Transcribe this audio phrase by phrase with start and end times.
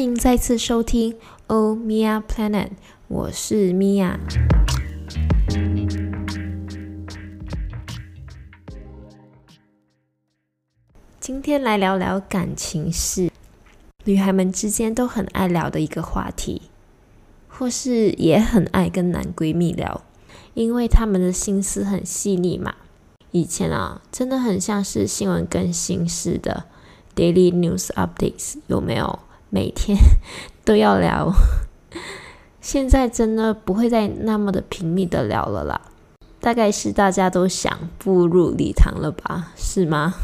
[0.00, 1.12] 欢迎再次收听
[1.48, 2.68] 《Oh Mia Planet》，
[3.08, 4.16] 我是 Mia。
[11.20, 13.30] 今天来聊聊感情事，
[14.04, 16.62] 女孩们之间都很爱聊的一个话题，
[17.46, 20.00] 或是也很爱跟男闺蜜聊，
[20.54, 22.74] 因为她们的心思很细腻嘛。
[23.32, 26.64] 以前啊，真的很像是新闻更新似的
[27.14, 29.18] ，Daily News Updates，有没有？
[29.50, 29.98] 每天
[30.64, 31.32] 都要聊，
[32.60, 35.80] 现在真的不会再那么的频密的聊了啦。
[36.40, 39.52] 大概是大家都想步入礼堂了吧？
[39.56, 40.14] 是吗？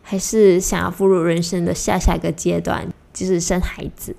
[0.00, 4.16] 还是想要步入人生的下下个阶段，就是生孩子？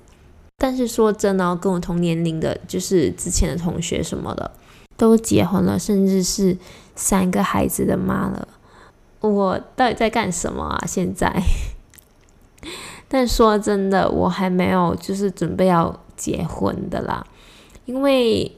[0.56, 4.52] 但是说真的，跟我同年龄的，就是之前的同学什么的，
[4.96, 6.56] 都结婚了，甚至是
[6.94, 8.46] 三个孩子的妈了。
[9.20, 10.84] 我到底在干什么啊？
[10.86, 11.42] 现在？
[13.12, 17.26] 但说真的，我还没有就是准备要结婚的啦，
[17.84, 18.50] 因为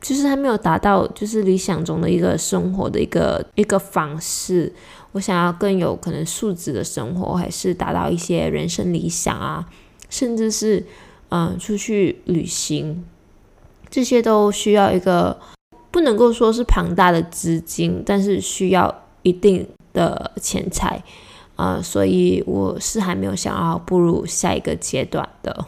[0.00, 4.72] 就是还没有达到就是理想中的一个生活的一个一个方式。
[5.12, 9.68] 我想要更有可能素质的生活，还是达到一些人生理想啊，
[10.08, 10.86] 甚至是
[11.28, 13.04] 嗯、出去旅行，
[13.90, 15.38] 这些都需要一个
[15.90, 21.02] 不能够说是庞大的资金，但是需要一定的钱财。
[21.60, 25.66] 啊、呃，所以我是还没有想要步入下一个阶段的。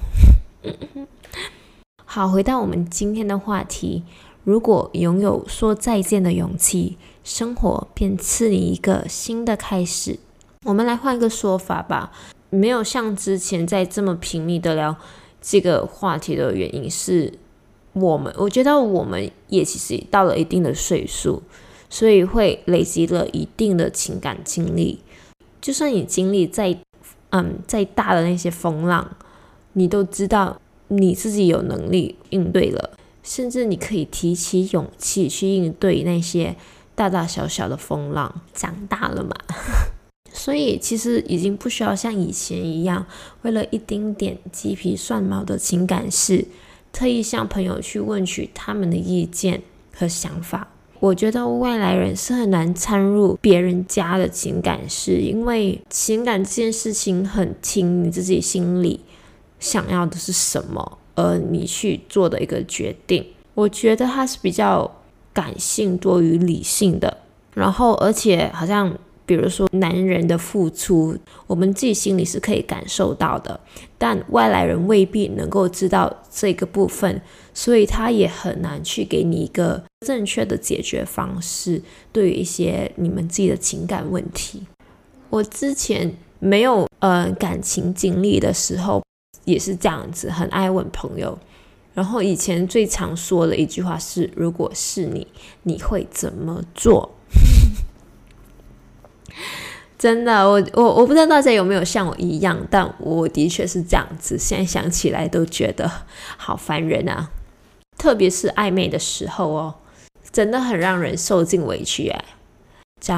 [2.06, 4.02] 好，回到我们今天的话题，
[4.42, 10.18] 如果拥有说再见的勇气，生活便赐你一个新的开始。
[10.64, 12.10] 我们来换一个说法吧，
[12.48, 14.96] 没有像之前在这么频密的聊
[15.42, 17.34] 这个话题的原因是，
[17.92, 21.42] 我们我觉得我们也其实到了一定的岁数，
[21.90, 25.00] 所以会累积了一定的情感经历。
[25.62, 26.76] 就算你经历再，
[27.30, 29.16] 嗯，再大的那些风浪，
[29.72, 36.56] 你都知道你自己有能力应对了，甚至你可以提起勇气去应对那些
[36.96, 38.42] 大大小小的风浪。
[38.52, 39.34] 长大了嘛，
[40.34, 43.06] 所以其实已经不需要像以前一样，
[43.42, 46.46] 为了一丁点鸡皮蒜毛的情感事，
[46.92, 49.62] 特意向朋友去问取他们的意见
[49.94, 50.68] 和想法。
[51.02, 59.00] 我觉得外来人是很难掺入别人家的情感是，因为情感这件事情很听你自己心里
[59.58, 63.26] 想要的是什么，而你去做的一个决定。
[63.54, 64.88] 我觉得他是比较
[65.32, 67.18] 感性多于理性的，
[67.52, 68.96] 然后而且好像。
[69.24, 71.16] 比如说，男人的付出，
[71.46, 73.58] 我们自己心里是可以感受到的，
[73.96, 77.22] 但外来人未必能够知道这个部分，
[77.54, 81.80] 所以他也很难去给你一个正确的解决方式。
[82.12, 84.66] 对于一些你们自己的情感问题，
[85.30, 89.02] 我之前没有呃感情经历的时候，
[89.44, 91.38] 也是这样子，很爱问朋友。
[91.94, 95.26] 然后以前最常说的一句话是：“如果是你，
[95.62, 97.14] 你会怎么做？”
[100.02, 104.36] 真的，我我我不知道大家有没有像我一样，但我的确是这样子。
[104.36, 105.88] 现在想起来都觉得
[106.36, 107.30] 好烦人啊，
[107.96, 109.74] 特别是暧昧的时候哦，
[110.32, 112.24] 真的很让人受尽委屈哎。
[113.00, 113.14] 找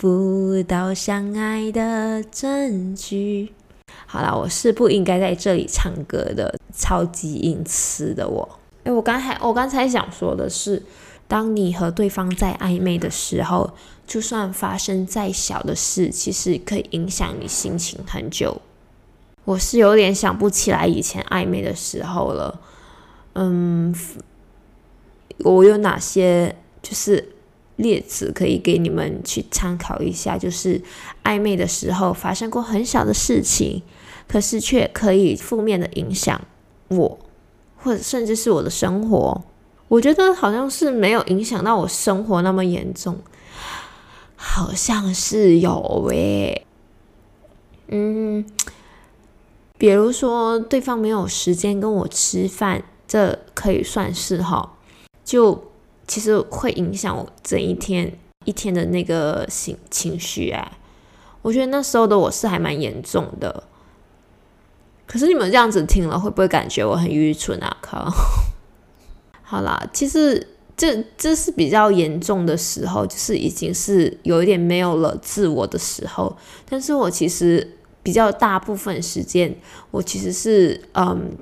[0.00, 3.52] 不到相爱的证据。
[4.06, 8.58] 好啦，我是不应该在这里唱歌的，超级隐私的我。
[8.82, 10.82] 诶，我刚才我刚才想说的是。
[11.28, 13.74] 当你和对方在暧昧的时候，
[14.06, 18.60] 就算发生再小的事，其实可以影响你心情很久。
[19.44, 22.60] 我是有点想不起来以前暧昧的时候了。
[23.34, 23.94] 嗯，
[25.38, 27.32] 我有哪些就是
[27.76, 30.38] 例子可以给你们去参考一下？
[30.38, 30.80] 就是
[31.24, 33.82] 暧昧的时候发生过很小的事情，
[34.26, 36.40] 可是却可以负面的影响
[36.88, 37.18] 我，
[37.76, 39.42] 或者甚至是我的生活。
[39.88, 43.18] 我觉得好像是没有影响到我生活那么严重，
[44.34, 46.66] 好像是有诶、
[47.88, 48.44] 嗯，
[49.78, 54.72] 比如说对方没有时间跟我吃饭，这可以算是哈，
[55.24, 55.70] 就
[56.08, 60.72] 其实会影响我整一天一天的那个情情绪啊。
[61.42, 63.62] 我觉得那时候的我是还蛮严重的，
[65.06, 67.76] 可是你们这样子听了会不会感觉我很愚蠢啊？
[67.80, 68.12] 靠！
[69.48, 70.44] 好啦，其实
[70.76, 76.36] 这这是比较严重的时候，就是已经是有一点没有了自我的时候。
[76.68, 79.54] 但是我其实比较大部分时间，
[79.92, 81.36] 我其实是嗯，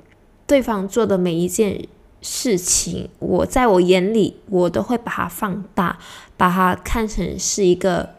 [0.45, 1.87] 对方做的每一件
[2.21, 5.97] 事情，我在我眼里，我都会把它放大，
[6.37, 8.11] 把它看成是一个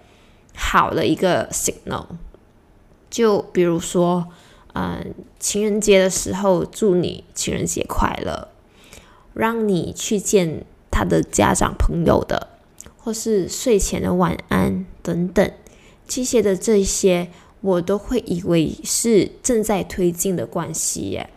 [0.57, 2.07] 好的一个 signal。
[3.09, 4.27] 就比如说，
[4.75, 8.49] 嗯，情人节的时候祝你情人节快乐，
[9.37, 12.49] 让你去见他的家长朋友的，
[12.97, 15.53] 或是睡前的晚安等等，
[16.09, 17.29] 这些的这些，
[17.61, 21.29] 我都会以为是正在推进的关系耶。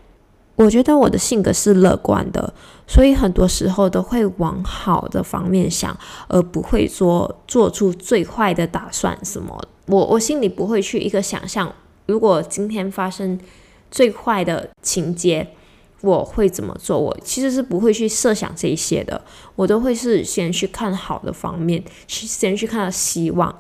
[0.55, 2.53] 我觉得我的性格是乐观的，
[2.87, 5.97] 所以很多时候都会往好的方面想，
[6.27, 9.61] 而不会说做出最坏的打算什么。
[9.87, 11.73] 我我心里不会去一个想象，
[12.05, 13.39] 如果今天发生
[13.89, 15.47] 最坏的情节，
[16.01, 16.99] 我会怎么做？
[16.99, 19.21] 我其实是不会去设想这些的，
[19.55, 23.53] 我都会是先去看好的方面，去先去看到希望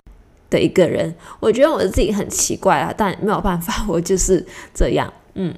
[0.49, 1.13] 的一个人。
[1.39, 5.53] 我觉得我自己很奇怪啊，但没有办法， 我就是这样，嗯。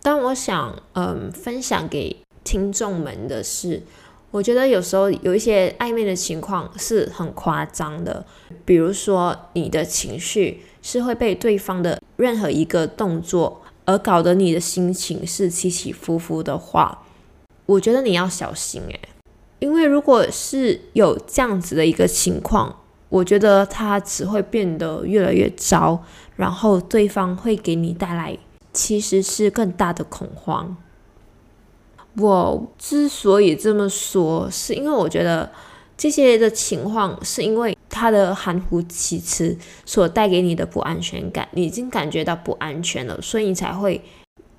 [0.00, 3.82] 但我想，嗯，分享给听众们的是，
[4.30, 8.24] 我觉得有时候有一些暧昧的情况是很夸张的，
[8.64, 17.06] 比如说你的情绪是会被对方的任何一个动作而搞得你的心情是起起伏伏的话，
[17.64, 19.00] 我觉得你要小心诶，
[19.60, 26.04] 因为如果是有这样子的一个情况，我觉得他只会变得越来越糟，
[26.36, 28.36] 然后对方会给你带来。
[28.74, 30.76] 其实是更大的恐慌。
[32.18, 35.50] 我之所以这么说，是因为我觉得
[35.98, 44.00] 这些的情况，是因为他的含糊其辞所带给你的不安全感，你已经感觉到不安全了，所以你才会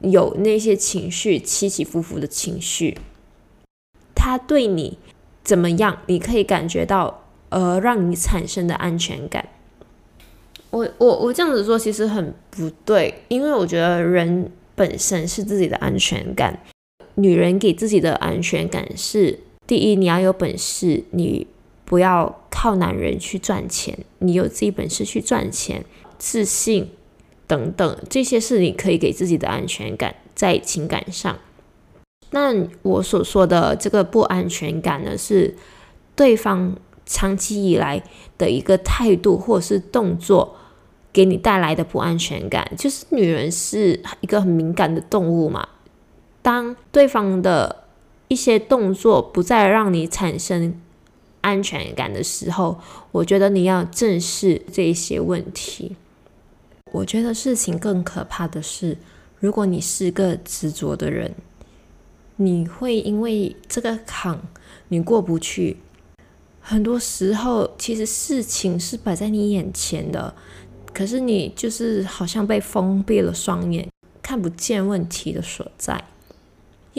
[0.01, 2.97] 有那些情绪起起伏伏的情绪。
[4.13, 4.99] 他对你
[5.41, 9.47] 怎么样，你可以感觉到，呃，让你产生的安全感。
[10.71, 16.59] 我我我这样子说其实很不对，因为我觉得人本身是自己的安全感。
[17.15, 19.39] 女人给自己的安全感是：
[19.69, 21.45] 第一，你要有本事，你
[21.85, 25.85] 不要靠男人去赚钱，你有自己本事去赚钱，
[26.17, 26.89] 自信
[27.45, 31.37] 等等，这些是你可以给自己的安全感，在情感上。
[32.31, 32.51] 那
[32.81, 35.55] 我所说的这个不安全感呢，是
[36.15, 36.75] 对方
[37.05, 38.01] 长期以来
[38.39, 40.55] 的一个态度或是动作。
[41.11, 45.67] 给你带来的不安全感，就是女人是一个很敏感的动物嘛。
[46.41, 47.83] 当对方的
[48.29, 50.79] 一些动作不再让你产生
[51.41, 52.79] 安全感的时候，
[53.11, 55.97] 我觉得你要正视这一些问题。
[56.91, 58.97] 我觉得事情更可怕的是，
[59.39, 61.35] 如果你是个执着的人，
[62.37, 64.39] 你会因为这个坎
[64.87, 65.77] 你过不去。
[66.61, 70.33] 很多时候，其实事情是摆在你眼前的。
[70.93, 73.87] 可是你就是好像被封闭了双眼，
[74.21, 76.03] 看不见问题的所在，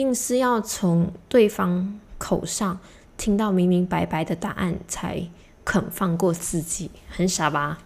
[0.01, 2.79] 硬是要从对方口上
[3.17, 5.27] 听到明明白白的答案才
[5.63, 7.77] 肯放过自己，很傻吧？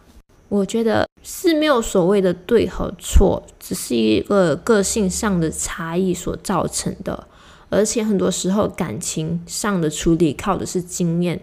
[0.47, 7.27] 我觉得是没有所谓的对和错，只是一个个性上的差异所造成的，
[7.69, 11.41] 而且很多时候感情上的处理靠的是经验，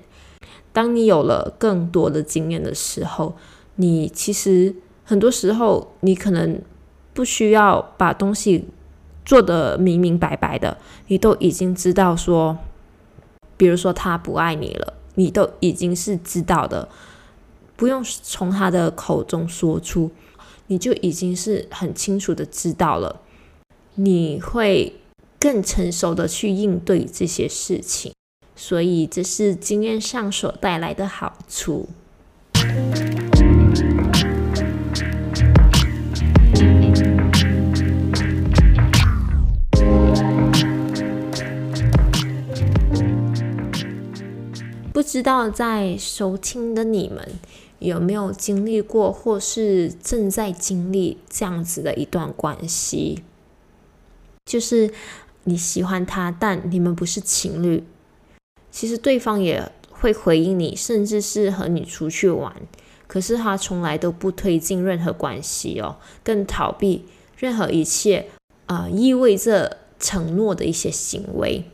[0.73, 3.37] 当你有了更多的经验的时候。
[3.77, 6.61] 你其实很多时候，你可能
[7.15, 8.67] 不需要把东西
[9.25, 12.59] 做得明明白白的，你都已经知道说，
[13.57, 16.89] 比如说他不爱你了，你都已经是知道的，
[17.77, 20.11] 不用从他的口中说出，
[20.67, 23.21] 你就已经是很清楚的知道了，
[23.95, 24.95] 你会
[25.39, 28.13] 更成熟的去应对这些事情，
[28.57, 31.89] 所以这是经验上所带来的好处。
[45.13, 47.33] 知道在收听的你们
[47.81, 53.23] 有没有经历过，或是正在经历这样子的一段关系？
[54.47, 54.91] 就是
[55.45, 57.85] 你喜欢他，但你们不是情侣。
[58.71, 62.51] 其实对方也会回应你，甚至是和你出去玩，
[63.07, 67.05] 可是他从来都不推进任何关系哦，更逃避
[67.37, 68.31] 任何一切
[68.65, 71.65] 啊、意味着承诺的一些行为。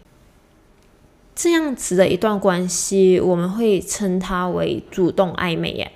[1.41, 5.93] 这样子的一段关系，我们会称它为主动暧昧耶。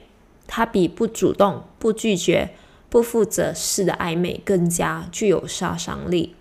[0.47, 2.51] 它比不主动、不拒绝、
[2.89, 6.37] 不负责式的暧昧更加具有杀伤力。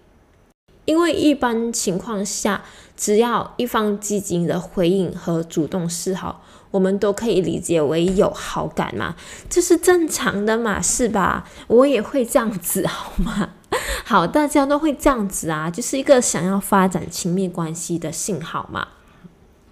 [0.86, 2.64] 因为一般情况下，
[2.96, 9.16] 只要一方积极的回应和主动示好，我们都可以理解为有好感嘛，
[9.50, 11.50] 这是正常的嘛，是吧？
[11.66, 13.50] 我也会这样子，好吗？
[14.06, 18.88] 好，大家都会这样子啊，就是一个想要发展亲密关系的信号嘛。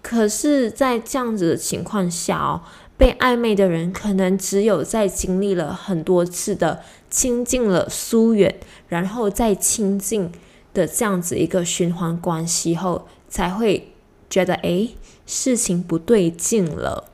[0.02, 2.62] 可是，在这样子的情况下哦，
[2.98, 10.32] 被暧昧的人，可能只有在经历了很多次的亲近了疏远，然后再亲近
[10.74, 13.92] 的这样子一个循环关系后，才会
[14.30, 17.10] 觉得诶，事情不对劲了，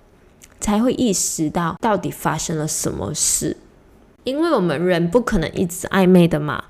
[0.59, 3.57] 才会意识到到底发生了什么事。
[4.23, 6.63] 因为我们人不可能一直暧昧的嘛，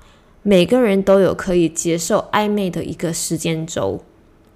[0.48, 4.00] 每个人都有可以接受暧昧的一个时间轴。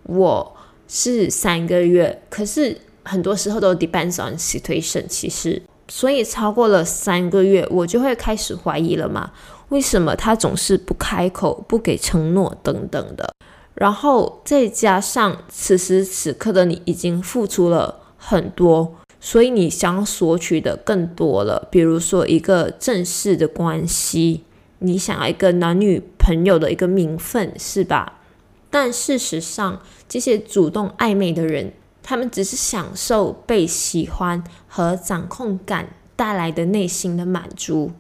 [0.05, 0.57] 我
[0.87, 2.79] 是三个月，可是。
[3.03, 9.33] 很多时候都 depends on situation，其实，所以超过了三个月，我就会开始怀疑了嘛？
[9.71, 13.35] 为什么他总是不开口、不给承诺等等的？
[13.75, 21.67] 然后再加上此时此刻的你已经付出了很多，所以你想索取的更多了。
[21.71, 24.45] 比如说一个正式的关系，
[24.81, 28.21] 你想要一个男女朋友的一个名分，是吧？
[28.69, 31.73] 但事实上，这些主动暧昧的人。
[32.03, 37.93] 他们只是享受被喜欢和掌控感带来的内心的满足。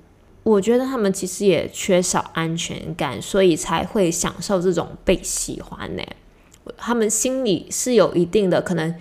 [0.43, 6.03] 我觉得他们其实也缺少安全感，所以才会享受这种被喜欢呢。
[6.79, 8.93] 他们心里是有一定的可能，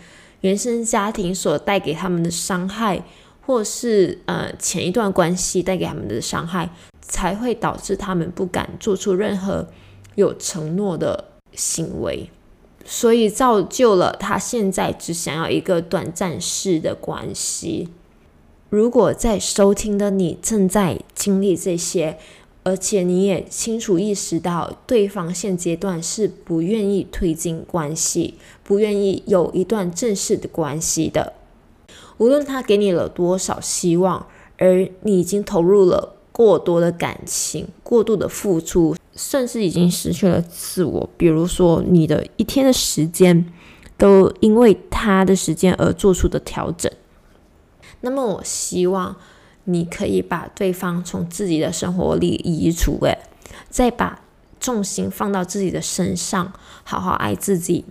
[0.42, 3.02] 原生家庭所带给他们的伤害，
[3.46, 6.70] 或是呃前一段关系带给他们的伤害，
[7.10, 9.68] 才会导致他们不敢做出任何
[10.16, 12.30] 有承诺的行为。
[12.86, 17.90] 所以造就了他现在只想要一个短暂式的关系。
[18.70, 22.18] 如果在收听的你正在经历这些，
[22.64, 31.34] 而且你也清楚意识到对方现阶段是不愿意推进关系，不愿意有一段正式的关系的，
[32.18, 38.96] 无论他给你了多少希望，而你已经投入了过多的感情，过度的付出。
[39.14, 43.46] 甚至已经失去了自我，比如说你的一天的时间
[43.98, 46.90] 都因为他的时间而做出的调整。
[48.00, 49.18] 那么，我希望
[49.66, 53.18] 你可以把对方从自己的生活里移除，诶，
[53.70, 54.22] 再把
[54.62, 56.54] 重心放到自己的身上，
[56.86, 57.84] 好好爱自己。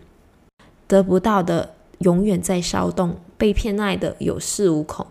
[0.87, 5.07] 得不到的永远在骚动，被骗爱的有恃无恐。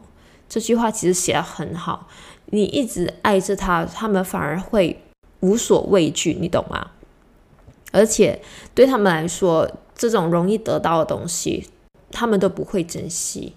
[0.50, 2.08] 这句话其实写得很好，
[2.48, 5.02] 你一直爱着他，他们反而会。
[5.40, 6.88] 无所畏惧，你懂吗？
[7.92, 8.42] 而且
[8.74, 11.68] 对他们来说，这种容易得到的东西，
[12.12, 13.54] 他们都不会珍惜。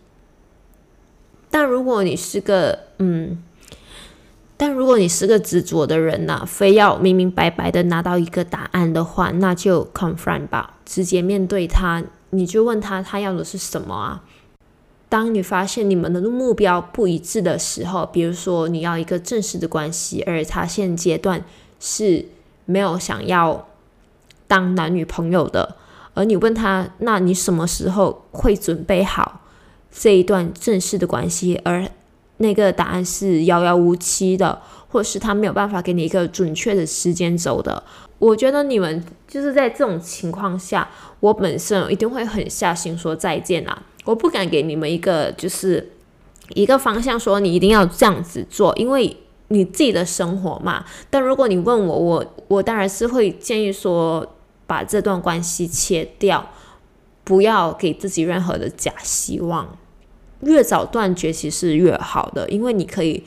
[1.51, 3.43] 但如果你是个嗯，
[4.59, 14.23] 但如果你是个执着的人呐、非要明明白白的拿到一个答案的话，那就 confront 吧，直接面对他，你就问他，他要的是什么啊？
[15.11, 21.45] 当你发现你们的目标不一致的时候，比如说你要一个正式的关系，而他现阶段。
[21.83, 22.27] 是
[22.67, 23.67] 没有想要
[24.47, 25.77] 当男女朋友的，
[26.13, 29.41] 而你问他，那你什么时候会准备好
[29.91, 31.59] 这一段正式的关系？
[31.65, 31.89] 而
[32.37, 37.83] 那个答案是遥遥无期的，或是他没有办法给你一个准确的时间轴的。
[38.19, 40.87] 我觉得你们就是在这种情况下，
[41.21, 43.83] 我本身一定会狠下心说再见啦。
[44.11, 45.93] 我不敢给你们一个就是
[46.55, 49.17] 一个方向，说你一定要这样子做，因为。
[49.53, 54.25] 你自己的生活嘛，但如果你问我，我我当然是会建议说，
[54.65, 56.51] 把这段关系切掉，
[57.25, 59.77] 不要给自己任何的假希望，
[60.43, 63.25] 越早断绝其实越好的，因为你可以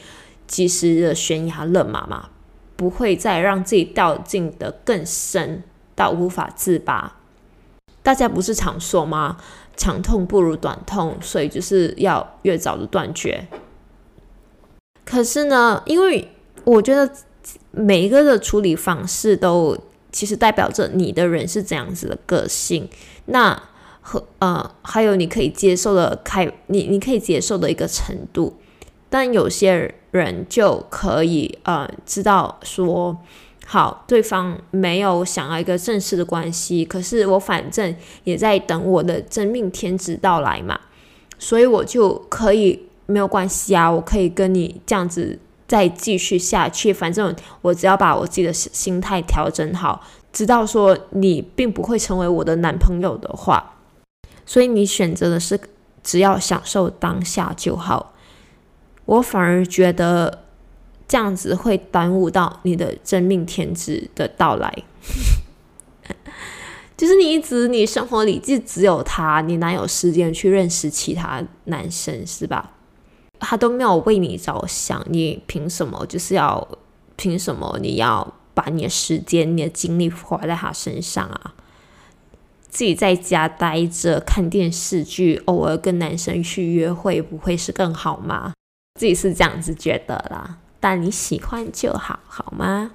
[0.48, 2.30] 及时的悬崖勒马嘛，
[2.78, 5.62] 不会再让自己掉进得更深
[5.94, 7.18] 到无法自拔。
[8.02, 9.36] 大家不是常说吗？
[9.76, 13.48] 长痛不如短痛，所以就是要越早的断绝。
[15.06, 16.30] 可是呢，因为
[16.64, 17.12] 我觉得
[17.72, 19.78] 每一个的处理方式都
[20.12, 22.88] 其实代表着你的人是怎样子的个性，
[23.26, 23.62] 那
[24.02, 28.56] 和呃还有你可以接受的开你你可以接受的一个程度，
[29.10, 33.18] 但有些人就可以呃知道说，
[33.74, 40.80] 好，对方没有想要一个正式的关系，可是我反正也在等我的真命天子到来嘛，
[41.40, 42.88] 所以我就可以。
[43.06, 45.38] 没有关系啊，我可以跟你这样子
[45.68, 46.94] 再继续下去。
[46.94, 50.02] 反正我只要把我自己的心态调整好，
[50.32, 53.76] 知道说你并不会成为我的男朋友的话，
[54.46, 55.60] 所以你选择的是
[56.02, 58.14] 只要享受当下就好。
[59.04, 60.43] 我反而觉得
[61.08, 64.74] 这样子会耽误到你的真命天子的到来。
[66.96, 72.72] 就是你一直你生活里就只有他，你哪有时间去认识其他男生是吧？
[73.40, 76.66] 他都没有为你着想，你凭什么就是要
[77.18, 81.56] 凭什么你要把你的时间、你的精力花在他身上啊？
[82.70, 88.54] 自己在家待着看电视剧，偶尔跟男生去约会，不会是更好吗？
[89.00, 92.92] 自己是这样子觉得啦，但你喜欢就好，好吗？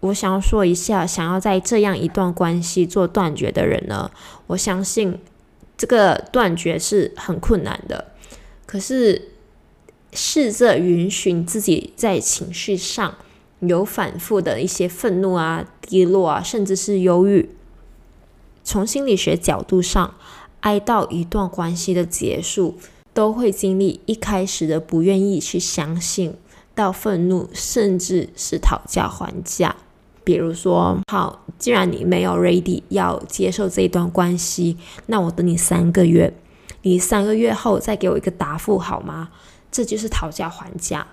[0.00, 4.10] 我想要说一下，想要在这样一段关系做断绝的人呢，
[4.46, 5.18] 我相信
[5.76, 8.12] 这个断绝是很困难的。
[8.64, 9.32] 可是
[10.14, 13.14] 试着允许自己在情绪上
[13.60, 17.50] 有反复的一些愤怒啊、低落啊，甚至是忧郁。
[18.64, 20.14] 从心理学角度上，
[20.60, 22.78] 哀悼一段关系的结束，
[23.14, 26.34] 都会经历一开始的不愿意去相信，
[26.74, 29.76] 到愤怒，甚至是讨价还价。
[30.24, 34.76] 比如说，好，既然你没有 ready 要接受这一段关系，
[35.06, 36.32] 那我等你三个月，
[36.82, 39.30] 你三个月后再给我一个答复好吗？
[39.70, 41.06] 这就是讨价还价。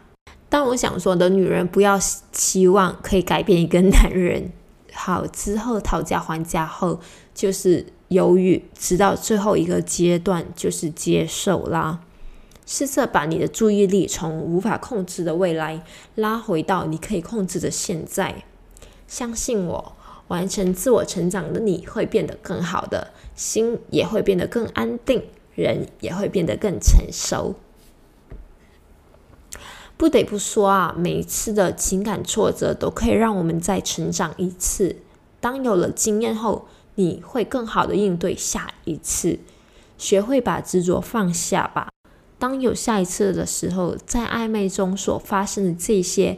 [0.47, 1.99] 但我想说的女人不要
[2.31, 4.51] 期望可以改变一个男人，
[4.93, 6.99] 好，之后讨价还价后
[7.33, 12.01] 就是犹豫，直到最后一个阶段就是接受啦。
[12.65, 18.43] 试着把你的注意力从无法控制的未来拉回到你可以控制的现在。
[19.07, 19.95] 相信我，
[20.27, 25.23] 完成自我成长的你会变得更好的，心也会变得更安定，
[25.55, 27.55] 人也会变得更成熟。
[29.97, 34.97] 不得不说啊，每一次的情感挫折都可以让我们再成长一次。
[35.41, 36.67] 当有了经验后，
[36.99, 39.39] 你会更好的应对下一次。
[39.97, 41.89] 学会把执着放下吧。
[42.37, 46.37] 当有下一次的时候，在暧昧中所发生的这些。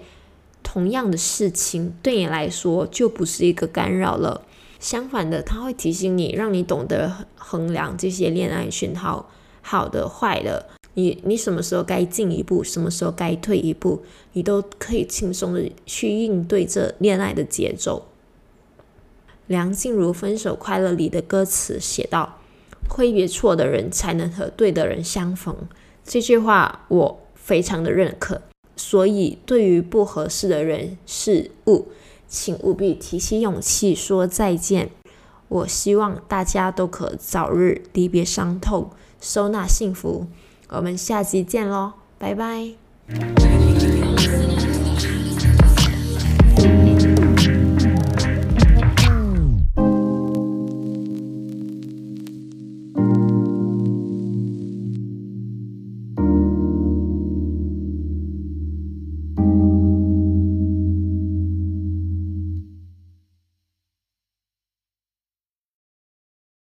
[0.63, 4.46] 同样的事情对你来说就不是一个干扰了，
[4.80, 9.27] 相反的，它会提醒你，让你懂得衡量这些恋爱讯号，
[9.63, 14.03] 好的、坏的，你你什么时候该进一步，什么时候该退一步，
[14.34, 18.06] 你都可以轻松的去应对这恋爱的节奏。
[19.51, 22.40] 梁静茹《分手快乐》里的歌词写道
[22.90, 25.55] ：“挥别错的人，才能和对的人相逢。”
[26.03, 28.42] 这句话我非常的认可。
[28.75, 31.90] 所以，对于不合适的人事物，
[32.27, 34.90] 请务必提起勇气说再见。
[35.50, 40.25] 我希望大家都可早日离别伤痛，收纳幸福。
[40.70, 42.75] 我们下集见喽，拜拜。